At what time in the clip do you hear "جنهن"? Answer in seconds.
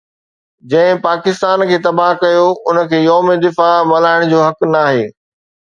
0.73-1.01